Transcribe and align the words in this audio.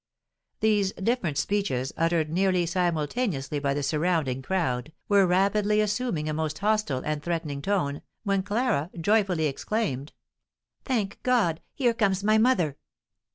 These 0.61 0.93
different 0.93 1.37
speeches, 1.37 1.93
uttered 1.95 2.27
nearly 2.31 2.65
simultaneously 2.65 3.59
by 3.59 3.75
the 3.75 3.83
surrounding 3.83 4.41
crowd, 4.41 4.91
were 5.07 5.27
rapidly 5.27 5.79
assuming 5.79 6.27
a 6.27 6.33
most 6.33 6.57
hostile 6.57 7.03
and 7.05 7.21
threatening 7.21 7.61
tone, 7.61 8.01
when 8.23 8.41
Clara 8.41 8.89
joyfully 8.99 9.45
exclaimed: 9.45 10.11
"Thank 10.83 11.21
God, 11.21 11.61
here 11.75 11.93
comes 11.93 12.23
my 12.23 12.39
mother!" 12.39 12.77